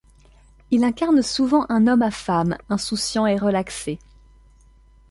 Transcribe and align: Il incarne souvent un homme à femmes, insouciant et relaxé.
Il 0.71 0.83
incarne 0.83 1.21
souvent 1.21 1.67
un 1.69 1.85
homme 1.85 2.01
à 2.01 2.09
femmes, 2.09 2.57
insouciant 2.69 3.27
et 3.27 3.37
relaxé. 3.37 3.99